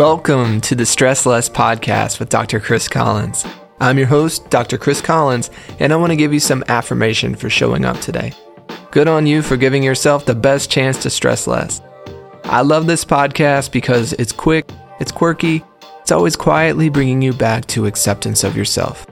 Welcome 0.00 0.62
to 0.62 0.74
the 0.74 0.86
Stress 0.86 1.26
Less 1.26 1.50
podcast 1.50 2.20
with 2.20 2.30
Dr. 2.30 2.58
Chris 2.58 2.88
Collins. 2.88 3.44
I'm 3.80 3.98
your 3.98 4.06
host, 4.06 4.48
Dr. 4.48 4.78
Chris 4.78 5.02
Collins, 5.02 5.50
and 5.78 5.92
I 5.92 5.96
want 5.96 6.10
to 6.10 6.16
give 6.16 6.32
you 6.32 6.40
some 6.40 6.64
affirmation 6.68 7.34
for 7.34 7.50
showing 7.50 7.84
up 7.84 8.00
today. 8.00 8.32
Good 8.92 9.08
on 9.08 9.26
you 9.26 9.42
for 9.42 9.58
giving 9.58 9.82
yourself 9.82 10.24
the 10.24 10.34
best 10.34 10.70
chance 10.70 11.02
to 11.02 11.10
stress 11.10 11.46
less. 11.46 11.82
I 12.44 12.62
love 12.62 12.86
this 12.86 13.04
podcast 13.04 13.72
because 13.72 14.14
it's 14.14 14.32
quick, 14.32 14.70
it's 15.00 15.12
quirky, 15.12 15.62
it's 16.00 16.12
always 16.12 16.34
quietly 16.34 16.88
bringing 16.88 17.20
you 17.20 17.34
back 17.34 17.66
to 17.66 17.84
acceptance 17.84 18.42
of 18.42 18.56
yourself. 18.56 19.06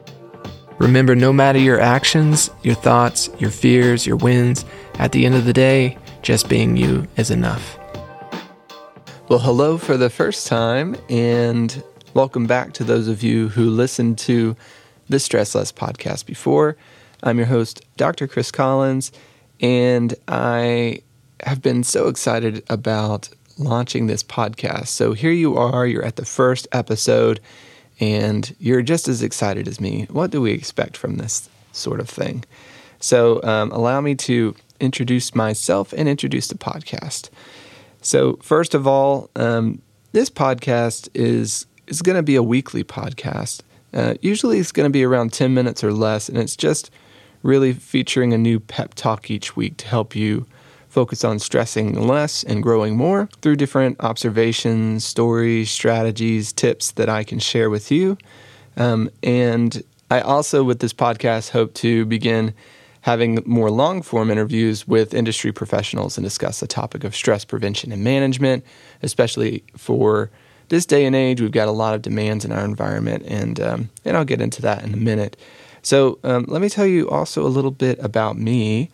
Remember, 0.79 1.15
no 1.15 1.35
matter 1.35 1.59
your 1.59 1.81
actions, 1.81 2.49
your 2.63 2.77
thoughts, 2.77 3.29
your 3.39 3.51
fears, 3.51 4.07
your 4.07 4.17
wins, 4.17 4.65
at 4.95 5.13
the 5.13 5.27
end 5.27 5.35
of 5.35 5.45
the 5.45 5.53
day, 5.53 5.99
just 6.23 6.49
being 6.49 6.79
you 6.79 7.07
is 7.19 7.31
enough. 7.31 7.79
Well, 9.29 9.41
hello 9.41 9.77
for 9.77 9.99
the 9.99 10.09
first 10.09 10.47
time, 10.47 10.97
and 11.11 11.83
welcome 12.15 12.47
back 12.47 12.73
to 12.73 12.83
those 12.83 13.09
of 13.09 13.23
you 13.23 13.49
who 13.49 13.69
listened 13.69 14.17
to 14.21 14.57
the 15.11 15.21
Stress 15.21 15.55
Less 15.55 15.71
podcast 15.71 16.25
before. 16.25 16.79
I'm 17.23 17.37
your 17.37 17.47
host, 17.47 17.85
Dr. 17.99 18.27
Chris 18.27 18.51
Collins, 18.51 19.13
and 19.61 20.15
I 20.29 21.03
have 21.45 21.61
been 21.61 21.85
so 21.85 22.09
excited 22.09 22.65
about 22.71 23.29
launching 23.59 24.07
this 24.07 24.23
podcast. 24.23 24.87
So 24.87 25.13
here 25.13 25.33
you 25.33 25.59
are, 25.59 25.87
you're 25.87 26.07
at 26.07 26.17
the 26.17 26.25
first 26.25 26.67
episode, 26.73 27.39
and 28.01 28.57
you're 28.59 28.81
just 28.81 29.09
as 29.09 29.23
excited 29.23 29.69
as 29.69 29.79
me. 29.79 30.07
What 30.09 30.31
do 30.31 30.41
we 30.41 30.53
expect 30.53 30.97
from 30.97 31.17
this 31.17 31.51
sort 31.73 32.01
of 32.01 32.09
thing? 32.09 32.47
So 32.99 33.43
um, 33.43 33.73
allow 33.73 34.01
me 34.01 34.15
to 34.15 34.57
introduce 34.81 35.35
myself 35.35 35.93
and 35.93 36.09
introduce 36.09 36.49
the 36.49 36.55
podcast. 36.55 37.29
So, 38.01 38.39
first 38.43 38.75
of 38.75 38.87
all, 38.87 39.31
um, 39.37 39.83
this 40.13 40.31
podcast 40.31 41.09
is 41.15 41.67
is 41.87 42.03
going 42.03 42.17
to 42.17 42.23
be 42.23 42.37
a 42.37 42.43
weekly 42.43 42.85
podcast. 42.85 43.63
Uh, 43.95 44.15
usually, 44.21 44.59
it's 44.59 44.73
going 44.73 44.89
to 44.89 44.93
be 44.93 45.05
around 45.05 45.33
ten 45.33 45.55
minutes 45.55 45.83
or 45.83 45.93
less, 45.93 46.29
and 46.29 46.39
it's 46.39 46.57
just 46.57 46.91
really 47.43 47.73
featuring 47.73 48.33
a 48.33 48.39
new 48.39 48.61
pep 48.61 48.95
talk 48.95 49.31
each 49.31 49.57
week 49.57 49.77
to 49.79 49.87
help 49.87 50.15
you 50.15 50.47
focus 50.89 51.23
on 51.23 51.39
stressing 51.39 51.95
less 51.95 52.43
and 52.43 52.63
growing 52.63 52.97
more 52.97 53.29
through 53.43 53.57
different 53.57 53.97
observations, 54.01 55.05
stories, 55.05 55.71
strategies, 55.71 56.53
tips 56.53 56.93
that 56.93 57.09
I 57.09 57.25
can 57.25 57.39
share 57.39 57.71
with 57.71 57.91
you. 57.91 58.17
Um, 58.77 59.11
and 59.23 59.83
I 60.11 60.21
also, 60.21 60.65
with 60.65 60.81
this 60.81 60.95
podcast, 60.95 61.51
hope 61.51 61.75
to 61.75 62.07
begin 62.07 62.55
having 63.09 63.43
more 63.47 63.71
long 63.71 64.03
form 64.03 64.31
interviews 64.31 64.87
with 64.87 65.15
industry 65.15 65.51
professionals 65.51 66.19
and 66.19 66.25
discuss 66.27 66.61
the 66.61 66.67
topic 66.67 67.05
of 67.05 67.17
stress 67.17 67.43
prevention 67.43 67.91
and 67.91 68.05
management, 68.05 68.63
especially 69.03 69.65
for 69.79 70.29
this 70.69 70.85
day 70.85 71.07
and 71.07 71.17
age. 71.17 71.41
We've 71.41 71.51
got 71.51 71.69
a 71.69 71.73
lot 71.73 71.95
of 71.95 72.03
demands 72.03 72.45
in 72.45 72.53
our 72.53 72.67
environment, 72.67 73.25
and, 73.27 73.59
um, 73.61 73.89
and 74.05 74.15
I'll 74.15 74.27
get 74.27 74.43
into 74.43 74.61
that 74.61 74.85
in 74.85 74.93
a 74.93 74.99
minute. 74.99 75.39
So, 75.81 76.19
um, 76.23 76.45
let 76.49 76.61
me 76.61 76.69
tell 76.69 76.85
you 76.85 77.09
also 77.09 77.47
a 77.47 77.49
little 77.49 77.71
bit 77.71 77.99
about 78.01 78.37
me. 78.37 78.91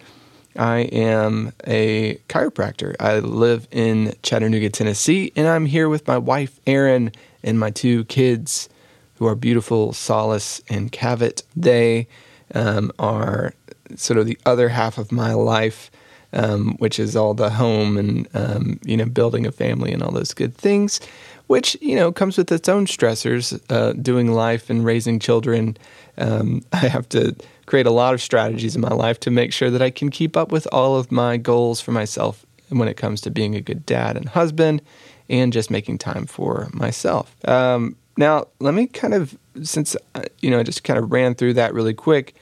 I 0.57 0.83
am 0.93 1.53
a 1.67 2.15
chiropractor. 2.29 2.95
I 3.01 3.19
live 3.19 3.67
in 3.73 4.15
Chattanooga, 4.23 4.71
Tennessee, 4.71 5.33
and 5.35 5.49
I'm 5.49 5.67
here 5.67 5.89
with 5.89 6.07
my 6.07 6.19
wife, 6.19 6.61
Erin, 6.69 7.11
and 7.43 7.59
my 7.59 7.73
two 7.73 8.05
kids, 8.05 8.69
who 9.17 9.27
are 9.27 9.35
beautiful, 9.35 9.93
Solace 9.93 10.63
and 10.71 10.93
Cavett. 10.93 11.43
They 11.57 12.07
um, 12.55 12.93
are 13.01 13.55
sort 13.97 14.19
of 14.19 14.27
the 14.27 14.39
other 14.47 14.69
half 14.69 14.99
of 14.99 15.13
my 15.13 15.33
life, 15.35 15.91
um, 16.33 16.77
which 16.79 16.99
is 16.99 17.17
all 17.17 17.35
the 17.35 17.51
home 17.51 17.97
and 17.97 18.29
um, 18.35 18.81
you 18.85 18.97
know 18.97 19.07
building 19.07 19.47
a 19.47 19.53
family 19.53 19.93
and 19.93 20.03
all 20.03 20.13
those 20.13 20.35
good 20.35 20.57
things, 20.57 21.01
which 21.47 21.77
you 21.81 21.97
know 21.97 22.13
comes 22.13 22.37
with 22.37 22.51
its 22.51 22.69
own 22.69 22.87
stressors. 22.87 23.61
Uh, 23.71 23.93
doing 23.93 24.33
life 24.33 24.71
and 24.71 24.85
raising 24.85 25.19
children, 25.19 25.77
um, 26.19 26.63
I 26.73 26.89
have 26.89 27.09
to 27.11 27.35
create 27.67 27.87
a 27.87 27.91
lot 27.91 28.15
of 28.15 28.21
strategies 28.21 28.75
in 28.75 28.83
my 28.83 28.95
life 28.95 29.21
to 29.21 29.31
make 29.31 29.53
sure 29.53 29.71
that 29.71 29.81
I 29.83 29.91
can 29.91 30.11
keep 30.11 30.37
up 30.37 30.53
with 30.53 30.67
all 30.73 30.97
of 30.97 31.11
my 31.11 31.37
goals 31.37 31.81
for 31.81 31.93
myself 31.93 32.45
when 32.69 32.89
it 32.89 32.97
comes 32.97 33.21
to 33.23 33.31
being 33.31 33.55
a 33.55 33.61
good 33.61 33.87
dad 33.87 34.17
and 34.17 34.29
husband, 34.29 34.83
and 35.29 35.53
just 35.53 35.71
making 35.71 35.99
time 35.99 36.27
for 36.27 36.69
myself. 36.73 37.35
Um, 37.49 37.97
now, 38.17 38.47
let 38.61 38.75
me 38.75 38.87
kind 38.87 39.15
of, 39.15 39.37
since 39.63 39.97
uh, 40.15 40.23
you 40.41 40.51
know, 40.51 40.61
I 40.61 40.63
just 40.63 40.85
kind 40.85 40.99
of 40.99 41.11
ran 41.11 41.35
through 41.35 41.55
that 41.55 41.75
really 41.75 41.95
quick. 41.95 42.35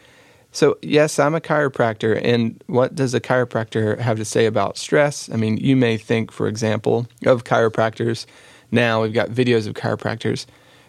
So, 0.55 0.77
yes, 0.83 1.19
I'm 1.19 1.35
a 1.35 1.41
chiropractor. 1.41 2.21
And 2.23 2.63
what 2.67 2.95
does 2.95 3.15
a 3.15 3.21
chiropractor 3.21 3.99
have 3.99 4.19
to 4.19 4.25
say 4.25 4.45
about 4.45 4.77
stress? 4.77 5.31
I 5.31 5.37
mean, 5.37 5.57
you 5.57 5.77
may 5.77 5.97
think, 5.97 6.31
for 6.31 6.47
example, 6.47 7.09
of 7.25 7.45
chiropractors. 7.45 8.27
Now 8.71 9.03
we've 9.03 9.15
got 9.15 9.31
videos 9.31 9.67
of 9.67 9.75
chiropractors 9.75 10.45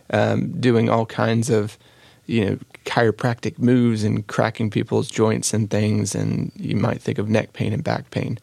um, 0.09 0.59
doing 0.59 0.89
all 0.89 1.05
kinds 1.05 1.49
of, 1.49 1.77
you 2.25 2.45
know, 2.45 2.59
chiropractic 2.85 3.57
moves 3.57 4.03
and 4.03 4.27
cracking 4.27 4.69
people's 4.69 5.09
joints 5.09 5.53
and 5.53 5.69
things. 5.69 6.13
And 6.13 6.51
you 6.57 6.75
might 6.75 7.01
think 7.01 7.17
of 7.17 7.29
neck 7.29 7.53
pain 7.53 7.71
and 7.71 7.83
back 7.83 8.11
pain. 8.11 8.39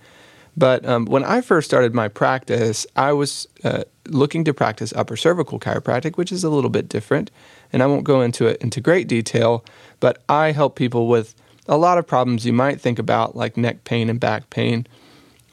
But 0.57 0.87
um, 0.87 1.05
when 1.05 1.25
I 1.25 1.43
first 1.43 1.69
started 1.69 1.95
my 1.95 2.09
practice, 2.09 2.87
I 2.97 3.13
was 3.13 3.47
uh, 3.63 3.85
looking 4.11 4.45
to 4.45 4.55
practice 4.55 4.93
upper 4.95 5.17
cervical 5.17 5.59
chiropractic, 5.59 6.17
which 6.17 6.33
is 6.33 6.45
a 6.45 6.51
little 6.51 6.71
bit 6.71 6.89
different. 6.89 7.31
And 7.73 7.83
I 7.83 7.87
won't 7.87 8.05
go 8.05 8.21
into 8.21 8.47
it 8.47 8.61
into 8.61 8.81
great 8.81 9.09
detail, 9.09 9.65
but 10.01 10.23
I 10.29 10.53
help 10.53 10.77
people 10.77 11.09
with 11.09 11.35
a 11.69 11.77
lot 11.77 11.99
of 11.99 12.07
problems 12.07 12.45
you 12.45 12.53
might 12.53 12.81
think 12.81 12.99
about, 12.99 13.37
like 13.37 13.57
neck 13.57 13.85
pain 13.85 14.11
and 14.11 14.19
back 14.19 14.51
pain. 14.51 14.87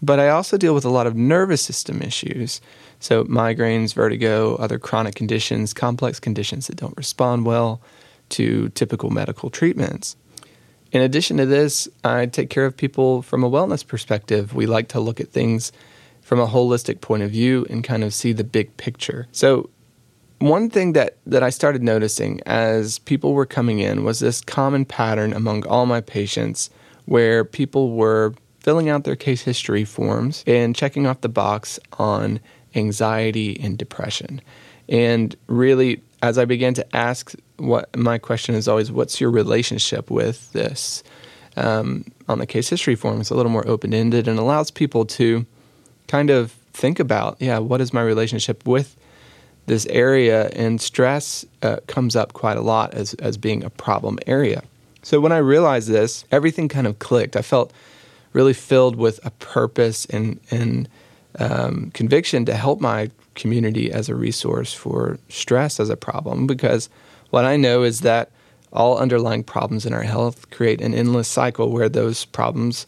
But 0.01 0.19
I 0.19 0.29
also 0.29 0.57
deal 0.57 0.73
with 0.73 0.85
a 0.85 0.89
lot 0.89 1.07
of 1.07 1.15
nervous 1.15 1.61
system 1.61 2.01
issues. 2.01 2.61
So, 2.99 3.23
migraines, 3.25 3.93
vertigo, 3.93 4.55
other 4.55 4.79
chronic 4.79 5.15
conditions, 5.15 5.73
complex 5.73 6.19
conditions 6.19 6.67
that 6.67 6.77
don't 6.77 6.97
respond 6.97 7.45
well 7.45 7.81
to 8.29 8.69
typical 8.69 9.09
medical 9.09 9.49
treatments. 9.49 10.15
In 10.91 11.01
addition 11.01 11.37
to 11.37 11.45
this, 11.45 11.87
I 12.03 12.27
take 12.27 12.49
care 12.49 12.65
of 12.65 12.77
people 12.77 13.21
from 13.21 13.43
a 13.43 13.49
wellness 13.49 13.85
perspective. 13.85 14.55
We 14.55 14.65
like 14.65 14.87
to 14.89 14.99
look 14.99 15.19
at 15.19 15.29
things 15.29 15.71
from 16.27 16.41
a 16.41 16.45
holistic 16.45 16.99
point 16.99 17.23
of 17.23 17.31
view 17.31 17.65
and 17.69 17.85
kind 17.85 18.03
of 18.03 18.13
see 18.13 18.33
the 18.33 18.43
big 18.43 18.75
picture. 18.75 19.27
So, 19.31 19.69
one 20.39 20.69
thing 20.69 20.91
that, 20.91 21.15
that 21.25 21.41
I 21.41 21.49
started 21.49 21.81
noticing 21.81 22.41
as 22.45 22.99
people 22.99 23.31
were 23.33 23.45
coming 23.45 23.79
in 23.79 24.03
was 24.03 24.19
this 24.19 24.41
common 24.41 24.83
pattern 24.83 25.31
among 25.31 25.65
all 25.65 25.85
my 25.85 26.01
patients 26.01 26.69
where 27.05 27.45
people 27.45 27.91
were 27.93 28.33
filling 28.59 28.89
out 28.89 29.05
their 29.05 29.15
case 29.15 29.41
history 29.41 29.85
forms 29.85 30.43
and 30.45 30.75
checking 30.75 31.07
off 31.07 31.21
the 31.21 31.29
box 31.29 31.79
on 31.93 32.41
anxiety 32.75 33.57
and 33.61 33.77
depression. 33.77 34.41
And 34.89 35.33
really, 35.47 36.03
as 36.21 36.37
I 36.37 36.43
began 36.43 36.73
to 36.73 36.95
ask, 36.95 37.33
what 37.55 37.95
my 37.95 38.17
question 38.17 38.53
is 38.53 38.67
always, 38.67 38.91
what's 38.91 39.21
your 39.21 39.31
relationship 39.31 40.11
with 40.11 40.51
this? 40.51 41.03
Um, 41.55 42.03
on 42.27 42.39
the 42.39 42.45
case 42.45 42.67
history 42.67 42.95
form, 42.95 43.21
it's 43.21 43.29
a 43.29 43.35
little 43.35 43.51
more 43.51 43.65
open 43.65 43.93
ended 43.93 44.27
and 44.27 44.37
allows 44.37 44.71
people 44.71 45.05
to 45.05 45.45
kind 46.07 46.29
of 46.29 46.51
think 46.73 46.99
about, 46.99 47.37
yeah, 47.39 47.59
what 47.59 47.81
is 47.81 47.93
my 47.93 48.01
relationship 48.01 48.65
with 48.65 48.95
this 49.65 49.85
area? 49.87 50.49
And 50.49 50.79
stress 50.79 51.45
uh, 51.61 51.77
comes 51.87 52.15
up 52.15 52.33
quite 52.33 52.57
a 52.57 52.61
lot 52.61 52.93
as, 52.93 53.13
as 53.15 53.37
being 53.37 53.63
a 53.63 53.69
problem 53.69 54.19
area. 54.27 54.63
So 55.03 55.19
when 55.19 55.31
I 55.31 55.37
realized 55.37 55.89
this, 55.89 56.25
everything 56.31 56.67
kind 56.67 56.87
of 56.87 56.99
clicked. 56.99 57.35
I 57.35 57.41
felt 57.41 57.71
really 58.33 58.53
filled 58.53 58.95
with 58.95 59.19
a 59.25 59.31
purpose 59.31 60.05
and, 60.05 60.39
and 60.51 60.89
um, 61.39 61.91
conviction 61.91 62.45
to 62.45 62.55
help 62.55 62.81
my 62.81 63.09
community 63.35 63.91
as 63.91 64.09
a 64.09 64.15
resource 64.15 64.73
for 64.73 65.17
stress 65.29 65.79
as 65.79 65.89
a 65.89 65.95
problem 65.95 66.47
because 66.47 66.89
what 67.29 67.45
I 67.45 67.55
know 67.55 67.83
is 67.83 68.01
that 68.01 68.31
all 68.73 68.97
underlying 68.97 69.43
problems 69.43 69.85
in 69.85 69.93
our 69.93 70.03
health 70.03 70.49
create 70.49 70.81
an 70.81 70.93
endless 70.93 71.27
cycle 71.27 71.71
where 71.71 71.89
those 71.89 72.25
problems 72.25 72.85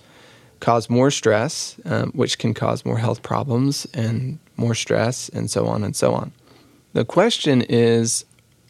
cause 0.59 0.90
more 0.90 1.12
stress, 1.12 1.78
um, 1.86 2.12
which 2.12 2.38
can 2.38 2.53
cause 2.53 2.86
more 2.86 2.97
health 2.97 3.22
problems 3.24 3.88
and 3.94 4.40
more 4.58 4.75
stress, 4.75 5.30
and 5.30 5.50
so 5.50 5.68
on 5.68 5.84
and 5.84 5.96
so 5.96 6.14
on. 6.14 6.31
The 6.94 7.06
question 7.06 7.62
is 7.62 8.25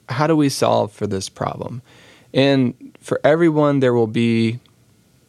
how 0.10 0.28
do 0.28 0.36
we 0.36 0.50
solve 0.50 0.92
for 0.92 1.08
this 1.08 1.30
problem? 1.30 1.82
And 2.34 2.98
for 3.00 3.20
everyone, 3.24 3.80
there 3.80 3.94
will 3.94 4.08
be 4.08 4.60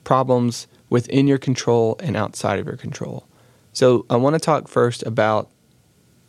problems 0.05 0.67
within 0.89 1.27
your 1.27 1.39
control 1.39 1.97
and 2.01 2.17
outside 2.17 2.59
of 2.59 2.67
your 2.67 2.77
control. 2.77 3.27
So 3.73 4.05
I 4.11 4.17
want 4.17 4.35
to 4.35 4.41
talk 4.41 4.69
first 4.69 5.03
about 5.05 5.49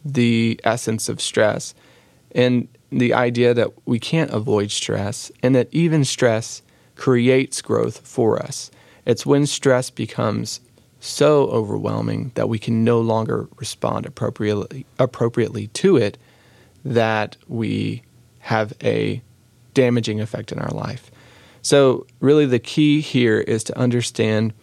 the 0.05 0.59
essence 0.63 1.09
of 1.09 1.19
stress 1.19 1.73
and 2.33 2.67
the 2.91 3.13
idea 3.13 3.53
that 3.53 3.71
we 3.85 3.99
can't 3.99 4.31
avoid 4.31 4.71
stress 4.71 5.31
and 5.41 5.55
that 5.55 5.67
even 5.71 6.05
stress 6.05 6.61
creates 6.95 7.61
growth 7.61 8.05
for 8.05 8.41
us. 8.41 8.69
It's 9.05 9.25
when 9.25 9.45
stress 9.45 9.89
becomes 9.89 10.59
so 10.99 11.47
overwhelming 11.47 12.31
that 12.35 12.47
we 12.47 12.59
can 12.59 12.83
no 12.83 13.01
longer 13.01 13.47
respond 13.57 14.05
appropriately 14.05 14.85
appropriately 14.99 15.67
to 15.67 15.97
it 15.97 16.17
that 16.85 17.35
we 17.47 18.03
have 18.39 18.73
a 18.83 19.21
damaging 19.73 20.21
effect 20.21 20.51
in 20.51 20.59
our 20.59 20.71
life. 20.71 21.09
So 21.61 22.05
really 22.19 22.45
the 22.45 22.59
key 22.59 23.01
here 23.01 23.39
is 23.39 23.63
to 23.65 23.77
understand 23.77 24.53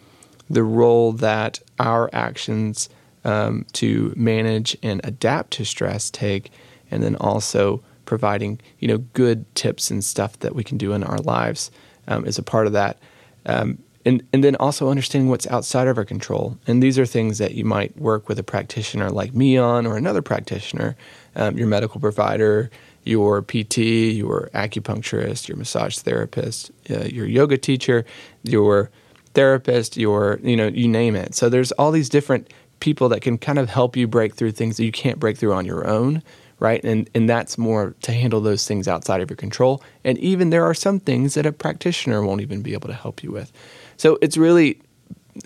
the 0.49 0.63
role 0.63 1.13
that 1.13 1.59
our 1.79 2.09
actions 2.13 2.89
um, 3.25 3.65
to 3.73 4.13
manage 4.15 4.77
and 4.81 5.01
adapt 5.03 5.51
to 5.51 5.65
stress 5.65 6.09
take 6.09 6.51
and 6.89 7.03
then 7.03 7.15
also 7.17 7.81
providing 8.05 8.59
you 8.79 8.87
know 8.87 8.97
good 9.13 9.45
tips 9.55 9.91
and 9.91 10.03
stuff 10.03 10.39
that 10.39 10.55
we 10.55 10.63
can 10.63 10.77
do 10.77 10.93
in 10.93 11.03
our 11.03 11.19
lives 11.19 11.69
um, 12.07 12.25
is 12.25 12.37
a 12.37 12.43
part 12.43 12.65
of 12.65 12.73
that. 12.73 12.97
Um, 13.45 13.77
and, 14.09 14.27
and 14.33 14.43
then 14.43 14.55
also 14.55 14.89
understanding 14.89 15.29
what's 15.29 15.45
outside 15.47 15.87
of 15.87 15.95
our 15.99 16.03
control. 16.03 16.57
And 16.65 16.81
these 16.81 16.97
are 16.97 17.05
things 17.05 17.37
that 17.37 17.53
you 17.53 17.63
might 17.63 17.95
work 17.95 18.27
with 18.27 18.39
a 18.39 18.43
practitioner 18.43 19.11
like 19.11 19.35
me 19.35 19.55
on 19.55 19.85
or 19.85 19.97
another 19.97 20.23
practitioner, 20.23 20.95
um, 21.35 21.59
your 21.59 21.67
medical 21.67 22.01
provider, 22.01 22.71
your 23.03 23.43
PT, 23.43 23.77
your 23.77 24.49
acupuncturist, 24.55 25.47
your 25.47 25.57
massage 25.57 25.99
therapist, 25.99 26.71
uh, 26.89 27.03
your 27.03 27.27
yoga 27.27 27.55
teacher, 27.55 28.03
your 28.41 28.89
therapist, 29.35 29.95
your, 29.95 30.39
you 30.41 30.57
know, 30.57 30.69
you 30.69 30.87
name 30.87 31.15
it. 31.15 31.35
So 31.35 31.47
there's 31.47 31.71
all 31.73 31.91
these 31.91 32.09
different 32.09 32.51
people 32.79 33.09
that 33.09 33.21
can 33.21 33.37
kind 33.37 33.59
of 33.59 33.69
help 33.69 33.95
you 33.95 34.07
break 34.07 34.33
through 34.33 34.53
things 34.53 34.77
that 34.77 34.85
you 34.85 34.91
can't 34.91 35.19
break 35.19 35.37
through 35.37 35.53
on 35.53 35.65
your 35.65 35.87
own 35.87 36.23
right? 36.59 36.83
And 36.83 37.09
and 37.15 37.29
that's 37.29 37.57
more 37.57 37.95
to 38.01 38.11
handle 38.11 38.41
those 38.41 38.67
things 38.67 38.87
outside 38.87 39.21
of 39.21 39.29
your 39.29 39.37
control. 39.37 39.81
And 40.03 40.17
even 40.19 40.49
there 40.49 40.65
are 40.65 40.73
some 40.73 40.99
things 40.99 41.33
that 41.33 41.45
a 41.45 41.51
practitioner 41.51 42.21
won't 42.23 42.41
even 42.41 42.61
be 42.61 42.73
able 42.73 42.87
to 42.87 42.93
help 42.93 43.23
you 43.23 43.31
with. 43.31 43.51
So 43.97 44.17
it's 44.21 44.37
really 44.37 44.81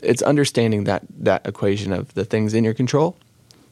it's 0.02 0.22
understanding 0.22 0.86
that 0.86 1.04
that 1.20 1.46
equation 1.48 1.94
of 1.94 2.14
the 2.14 2.26
things 2.26 2.54
in 2.54 2.64
your 2.64 2.74
control 2.74 3.16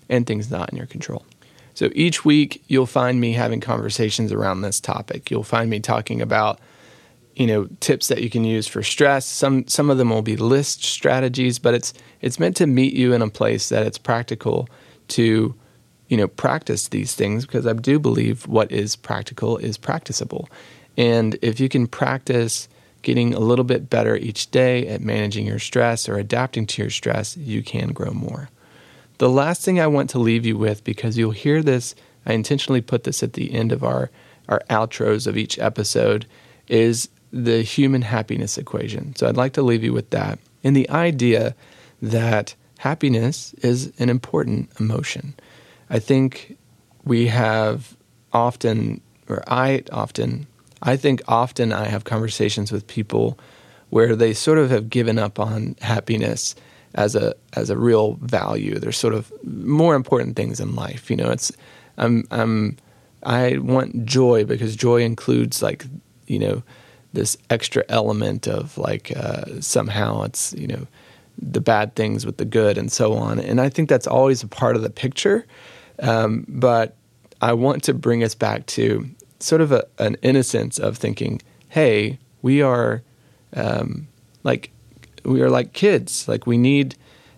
and 0.09 0.27
things 0.27 0.51
not 0.51 0.69
in 0.69 0.77
your 0.77 0.88
control. 0.88 1.25
So 1.73 1.89
each 1.95 2.25
week 2.25 2.63
you'll 2.67 2.85
find 2.85 3.19
me 3.19 3.33
having 3.33 3.61
conversations 3.61 4.31
around 4.31 4.61
this 4.61 4.79
topic. 4.79 5.31
You'll 5.31 5.43
find 5.43 5.69
me 5.69 5.79
talking 5.79 6.21
about 6.21 6.59
you 7.35 7.47
know 7.47 7.67
tips 7.79 8.09
that 8.09 8.21
you 8.21 8.29
can 8.29 8.43
use 8.43 8.67
for 8.67 8.83
stress. 8.83 9.25
Some 9.25 9.67
some 9.67 9.89
of 9.89 9.97
them 9.97 10.09
will 10.09 10.21
be 10.21 10.35
list 10.35 10.83
strategies, 10.83 11.59
but 11.59 11.73
it's 11.73 11.93
it's 12.21 12.39
meant 12.39 12.55
to 12.57 12.67
meet 12.67 12.93
you 12.93 13.13
in 13.13 13.21
a 13.21 13.29
place 13.29 13.69
that 13.69 13.85
it's 13.85 13.97
practical 13.97 14.69
to 15.09 15.55
you 16.11 16.17
know, 16.17 16.27
practice 16.27 16.89
these 16.89 17.15
things 17.15 17.45
because 17.45 17.65
I 17.65 17.71
do 17.71 17.97
believe 17.97 18.45
what 18.45 18.69
is 18.69 18.97
practical 18.97 19.55
is 19.55 19.77
practicable. 19.77 20.49
And 20.97 21.39
if 21.41 21.57
you 21.61 21.69
can 21.69 21.87
practice 21.87 22.67
getting 23.01 23.33
a 23.33 23.39
little 23.39 23.63
bit 23.63 23.89
better 23.89 24.17
each 24.17 24.51
day 24.51 24.85
at 24.89 24.99
managing 24.99 25.47
your 25.47 25.57
stress 25.57 26.09
or 26.09 26.17
adapting 26.17 26.67
to 26.67 26.81
your 26.81 26.91
stress, 26.91 27.37
you 27.37 27.63
can 27.63 27.93
grow 27.93 28.11
more. 28.11 28.49
The 29.19 29.29
last 29.29 29.63
thing 29.63 29.79
I 29.79 29.87
want 29.87 30.09
to 30.09 30.19
leave 30.19 30.45
you 30.45 30.57
with, 30.57 30.83
because 30.83 31.17
you'll 31.17 31.31
hear 31.31 31.63
this, 31.63 31.95
I 32.25 32.33
intentionally 32.33 32.81
put 32.81 33.05
this 33.05 33.23
at 33.23 33.31
the 33.31 33.53
end 33.53 33.71
of 33.71 33.81
our, 33.81 34.11
our 34.49 34.61
outros 34.69 35.27
of 35.27 35.37
each 35.37 35.57
episode, 35.59 36.25
is 36.67 37.07
the 37.31 37.61
human 37.61 38.01
happiness 38.01 38.57
equation. 38.57 39.15
So 39.15 39.29
I'd 39.29 39.37
like 39.37 39.53
to 39.53 39.61
leave 39.61 39.85
you 39.85 39.93
with 39.93 40.09
that 40.09 40.39
and 40.61 40.75
the 40.75 40.89
idea 40.89 41.55
that 42.01 42.53
happiness 42.79 43.53
is 43.61 43.93
an 43.97 44.09
important 44.09 44.69
emotion. 44.77 45.35
I 45.91 45.99
think 45.99 46.57
we 47.03 47.27
have 47.27 47.97
often, 48.31 49.01
or 49.27 49.43
I 49.45 49.83
often, 49.91 50.47
I 50.81 50.95
think 50.95 51.21
often 51.27 51.73
I 51.73 51.85
have 51.85 52.05
conversations 52.05 52.71
with 52.71 52.88
people 52.88 53.38
where 53.89 54.15
they 54.15 54.33
sort 54.33 54.57
of 54.57 54.69
have 54.69 54.89
given 54.89 55.19
up 55.19 55.38
on 55.38 55.75
happiness 55.81 56.55
as 56.95 57.13
a 57.13 57.35
as 57.53 57.69
a 57.69 57.77
real 57.77 58.13
value. 58.21 58.79
There's 58.79 58.97
sort 58.97 59.13
of 59.13 59.31
more 59.43 59.93
important 59.95 60.38
things 60.38 60.61
in 60.61 60.75
life. 60.75 61.11
You 61.11 61.17
know, 61.17 61.29
it's 61.29 61.51
I'm 61.97 62.25
I'm 62.31 62.77
I 63.23 63.57
want 63.57 64.05
joy 64.05 64.45
because 64.45 64.77
joy 64.77 65.01
includes 65.03 65.61
like 65.61 65.85
you 66.27 66.39
know 66.39 66.63
this 67.11 67.38
extra 67.49 67.83
element 67.89 68.47
of 68.47 68.77
like 68.77 69.11
uh, 69.17 69.59
somehow 69.59 70.23
it's 70.23 70.53
you 70.53 70.67
know 70.67 70.88
the 71.38 71.61
bad 71.61 71.95
things 71.95 72.25
with 72.25 72.38
the 72.38 72.45
good 72.45 72.77
and 72.77 72.89
so 72.89 73.13
on. 73.13 73.39
And 73.39 73.59
I 73.59 73.67
think 73.67 73.89
that's 73.89 74.07
always 74.07 74.41
a 74.41 74.47
part 74.47 74.77
of 74.77 74.83
the 74.83 74.89
picture. 74.89 75.45
Um, 76.01 76.45
but 76.48 76.95
I 77.42 77.53
want 77.53 77.83
to 77.83 77.94
bring 77.94 78.24
us 78.24 78.36
back 78.36 78.65
to 78.68 79.09
sort 79.39 79.62
of 79.62 79.71
a, 79.71 79.86
an 79.98 80.18
innocence 80.21 80.77
of 80.77 80.98
thinking, 80.98 81.42
hey, 81.69 82.19
we 82.42 82.62
are 82.62 83.01
um, 83.53 84.07
like 84.44 84.71
we 85.24 85.42
are 85.42 85.50
like 85.50 85.74
kids. 85.74 86.27
Like 86.27 86.45
we 86.45 86.57
need 86.57 86.95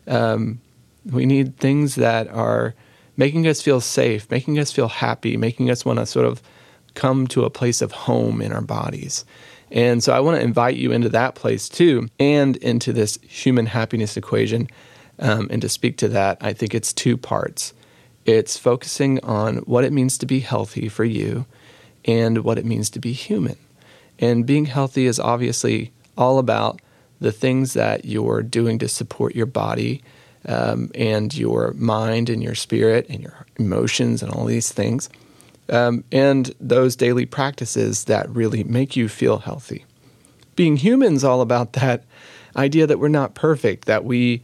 um, 0.07 0.60
we 1.06 1.25
need 1.25 1.57
things 1.57 1.95
that 1.95 2.27
are 2.30 2.74
making 3.18 3.48
us 3.48 3.62
feel 3.62 3.81
safe, 3.81 4.30
making 4.31 4.57
us 4.60 4.71
feel 4.71 4.88
happy, 4.88 5.38
making 5.38 5.69
us 5.69 5.86
want 5.86 6.00
to 6.00 6.06
sort 6.06 6.25
of 6.25 6.42
come 6.94 7.27
to 7.27 7.44
a 7.44 7.50
place 7.50 7.81
of 7.81 7.92
home 7.92 8.42
in 8.42 8.51
our 8.51 8.62
bodies. 8.62 9.25
And 9.71 10.04
so 10.04 10.13
I 10.13 10.19
want 10.19 10.39
to 10.39 10.44
invite 10.44 10.75
you 10.75 10.92
into 10.92 11.10
that 11.10 11.36
place 11.36 11.68
too, 11.68 12.07
and 12.19 12.57
into 12.57 12.94
this 12.94 13.18
human 13.27 13.65
happiness 13.65 14.18
equation. 14.18 14.68
Um, 15.19 15.48
and 15.51 15.62
to 15.62 15.69
speak 15.69 15.98
to 15.98 16.07
that, 16.10 16.38
I 16.42 16.54
think 16.54 16.74
it's 16.74 16.94
two 16.94 17.18
parts. 17.18 17.74
It's 18.25 18.57
focusing 18.57 19.19
on 19.23 19.57
what 19.57 19.83
it 19.83 19.91
means 19.91 20.17
to 20.19 20.25
be 20.25 20.39
healthy 20.39 20.87
for 20.89 21.03
you 21.03 21.45
and 22.05 22.39
what 22.39 22.57
it 22.57 22.65
means 22.65 22.89
to 22.91 22.99
be 22.99 23.13
human. 23.13 23.57
And 24.19 24.45
being 24.45 24.65
healthy 24.65 25.05
is 25.05 25.19
obviously 25.19 25.91
all 26.17 26.39
about 26.39 26.81
the 27.19 27.31
things 27.31 27.73
that 27.73 28.05
you're 28.05 28.43
doing 28.43 28.79
to 28.79 28.87
support 28.87 29.35
your 29.35 29.45
body 29.45 30.01
um, 30.45 30.91
and 30.93 31.33
your 31.35 31.73
mind 31.73 32.29
and 32.29 32.43
your 32.43 32.55
spirit 32.55 33.05
and 33.09 33.21
your 33.21 33.45
emotions 33.57 34.21
and 34.21 34.31
all 34.31 34.45
these 34.45 34.71
things. 34.71 35.09
Um, 35.69 36.03
and 36.11 36.53
those 36.59 36.95
daily 36.95 37.25
practices 37.25 38.05
that 38.05 38.29
really 38.29 38.63
make 38.63 38.95
you 38.95 39.07
feel 39.07 39.39
healthy. 39.39 39.85
Being 40.55 40.77
human 40.77 41.13
is 41.13 41.23
all 41.23 41.41
about 41.41 41.73
that 41.73 42.03
idea 42.55 42.85
that 42.85 42.99
we're 42.99 43.07
not 43.07 43.33
perfect, 43.33 43.85
that 43.85 44.03
we 44.03 44.43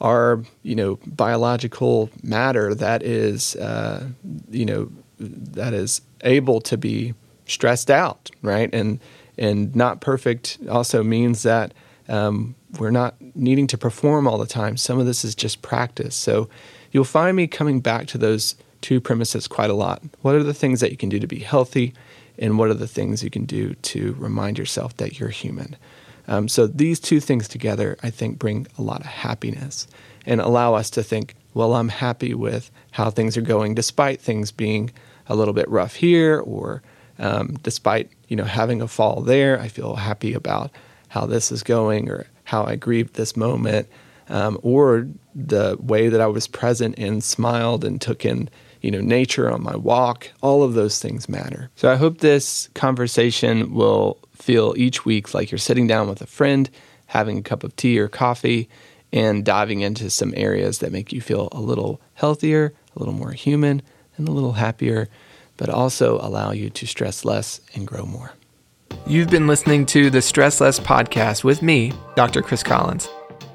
are 0.00 0.42
you 0.62 0.74
know 0.74 0.98
biological 1.06 2.10
matter 2.22 2.74
that 2.74 3.02
is 3.02 3.56
uh, 3.56 4.08
you 4.50 4.64
know 4.64 4.90
that 5.18 5.72
is 5.72 6.00
able 6.22 6.60
to 6.62 6.76
be 6.76 7.14
stressed 7.46 7.90
out, 7.90 8.30
right? 8.42 8.70
And 8.72 9.00
and 9.38 9.74
not 9.74 10.00
perfect 10.00 10.58
also 10.70 11.02
means 11.02 11.42
that 11.42 11.74
um, 12.08 12.54
we're 12.78 12.90
not 12.90 13.14
needing 13.34 13.66
to 13.68 13.78
perform 13.78 14.26
all 14.26 14.38
the 14.38 14.46
time. 14.46 14.76
Some 14.76 14.98
of 14.98 15.06
this 15.06 15.24
is 15.24 15.34
just 15.34 15.62
practice. 15.62 16.14
So 16.14 16.48
you'll 16.92 17.04
find 17.04 17.36
me 17.36 17.46
coming 17.46 17.80
back 17.80 18.06
to 18.08 18.18
those 18.18 18.56
two 18.80 19.00
premises 19.00 19.48
quite 19.48 19.70
a 19.70 19.74
lot. 19.74 20.02
What 20.22 20.34
are 20.34 20.42
the 20.42 20.54
things 20.54 20.80
that 20.80 20.90
you 20.90 20.96
can 20.96 21.08
do 21.08 21.18
to 21.18 21.26
be 21.26 21.38
healthy, 21.38 21.94
and 22.38 22.58
what 22.58 22.68
are 22.68 22.74
the 22.74 22.88
things 22.88 23.22
you 23.24 23.30
can 23.30 23.44
do 23.44 23.74
to 23.74 24.14
remind 24.18 24.58
yourself 24.58 24.96
that 24.98 25.18
you're 25.18 25.30
human? 25.30 25.76
Um, 26.26 26.48
so 26.48 26.66
these 26.66 27.00
two 27.00 27.20
things 27.20 27.48
together, 27.48 27.96
I 28.02 28.10
think, 28.10 28.38
bring 28.38 28.66
a 28.78 28.82
lot 28.82 29.00
of 29.00 29.06
happiness 29.06 29.86
and 30.26 30.40
allow 30.40 30.74
us 30.74 30.90
to 30.90 31.02
think, 31.02 31.34
well, 31.52 31.74
I'm 31.74 31.88
happy 31.88 32.34
with 32.34 32.70
how 32.92 33.10
things 33.10 33.36
are 33.36 33.42
going, 33.42 33.74
despite 33.74 34.20
things 34.20 34.50
being 34.50 34.90
a 35.26 35.36
little 35.36 35.54
bit 35.54 35.68
rough 35.68 35.94
here, 35.94 36.40
or 36.40 36.82
um, 37.18 37.58
despite 37.62 38.10
you 38.28 38.36
know 38.36 38.44
having 38.44 38.82
a 38.82 38.88
fall 38.88 39.20
there. 39.20 39.60
I 39.60 39.68
feel 39.68 39.96
happy 39.96 40.34
about 40.34 40.70
how 41.08 41.26
this 41.26 41.52
is 41.52 41.62
going, 41.62 42.10
or 42.10 42.26
how 42.44 42.64
I 42.64 42.76
grieved 42.76 43.14
this 43.14 43.36
moment, 43.36 43.88
um, 44.28 44.58
or 44.62 45.08
the 45.34 45.76
way 45.80 46.08
that 46.08 46.20
I 46.20 46.26
was 46.26 46.48
present 46.48 46.98
and 46.98 47.22
smiled 47.22 47.84
and 47.84 48.00
took 48.00 48.24
in 48.24 48.48
you 48.84 48.90
know 48.90 49.00
nature 49.00 49.50
on 49.50 49.62
my 49.62 49.74
walk. 49.74 50.30
All 50.42 50.62
of 50.62 50.74
those 50.74 51.00
things 51.00 51.26
matter. 51.26 51.70
So 51.74 51.90
I 51.90 51.96
hope 51.96 52.18
this 52.18 52.68
conversation 52.74 53.72
will 53.72 54.18
feel 54.32 54.74
each 54.76 55.06
week 55.06 55.32
like 55.32 55.50
you're 55.50 55.58
sitting 55.58 55.86
down 55.86 56.06
with 56.06 56.20
a 56.20 56.26
friend, 56.26 56.68
having 57.06 57.38
a 57.38 57.42
cup 57.42 57.64
of 57.64 57.74
tea 57.76 57.98
or 57.98 58.08
coffee, 58.08 58.68
and 59.10 59.42
diving 59.42 59.80
into 59.80 60.10
some 60.10 60.34
areas 60.36 60.80
that 60.80 60.92
make 60.92 61.12
you 61.12 61.22
feel 61.22 61.48
a 61.52 61.60
little 61.60 61.98
healthier, 62.12 62.74
a 62.94 62.98
little 62.98 63.14
more 63.14 63.32
human, 63.32 63.80
and 64.18 64.28
a 64.28 64.32
little 64.32 64.52
happier, 64.52 65.08
but 65.56 65.70
also 65.70 66.18
allow 66.20 66.50
you 66.50 66.68
to 66.68 66.86
stress 66.86 67.24
less 67.24 67.62
and 67.74 67.86
grow 67.86 68.04
more. 68.04 68.32
You've 69.06 69.30
been 69.30 69.46
listening 69.46 69.86
to 69.86 70.10
the 70.10 70.20
Stress 70.20 70.60
Less 70.60 70.78
podcast 70.78 71.42
with 71.42 71.62
me, 71.62 71.92
Dr. 72.16 72.42
Chris 72.42 72.62
Collins. 72.62 73.08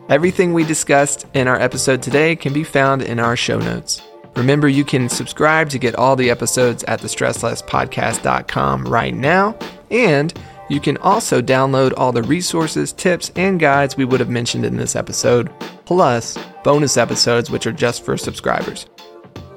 Everything 0.09 0.53
we 0.53 0.63
discussed 0.63 1.27
in 1.35 1.47
our 1.47 1.59
episode 1.61 2.01
today 2.01 2.35
can 2.35 2.51
be 2.51 2.63
found 2.63 3.03
in 3.03 3.19
our 3.19 3.35
show 3.35 3.59
notes. 3.59 4.01
Remember, 4.39 4.69
you 4.69 4.85
can 4.85 5.09
subscribe 5.09 5.69
to 5.69 5.77
get 5.77 5.95
all 5.95 6.15
the 6.15 6.29
episodes 6.29 6.85
at 6.85 7.01
the 7.01 7.09
stresslesspodcast.com 7.09 8.85
right 8.85 9.13
now, 9.13 9.59
and 9.91 10.33
you 10.69 10.79
can 10.79 10.95
also 10.99 11.41
download 11.41 11.93
all 11.97 12.13
the 12.13 12.23
resources, 12.23 12.93
tips, 12.93 13.33
and 13.35 13.59
guides 13.59 13.97
we 13.97 14.05
would 14.05 14.21
have 14.21 14.29
mentioned 14.29 14.63
in 14.63 14.77
this 14.77 14.95
episode, 14.95 15.51
plus 15.83 16.37
bonus 16.63 16.95
episodes 16.95 17.51
which 17.51 17.67
are 17.67 17.73
just 17.73 18.05
for 18.05 18.15
subscribers. 18.15 18.85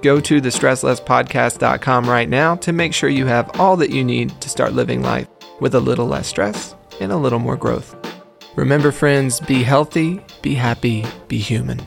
Go 0.03 0.19
to 0.19 0.41
the 0.41 0.49
stresslesspodcast.com 0.49 2.11
right 2.11 2.29
now 2.29 2.57
to 2.57 2.73
make 2.73 2.93
sure 2.93 3.09
you 3.09 3.27
have 3.27 3.61
all 3.61 3.77
that 3.77 3.91
you 3.91 4.03
need 4.03 4.41
to 4.41 4.49
start 4.49 4.73
living 4.73 5.01
life 5.01 5.29
with 5.61 5.77
a 5.77 5.81
little 5.81 6.09
less 6.09 6.27
stress 6.27 6.75
and 7.01 7.13
a 7.13 7.17
little 7.17 7.39
more 7.39 7.57
growth. 7.57 7.95
Remember, 8.57 8.91
friends, 8.91 9.39
be 9.39 9.63
healthy, 9.63 10.21
be 10.43 10.55
happy, 10.55 11.07
be 11.29 11.39
human. 11.39 11.81